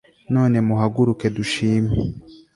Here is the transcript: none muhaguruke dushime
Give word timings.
none 0.33 0.57
muhaguruke 0.67 1.25
dushime 1.37 1.91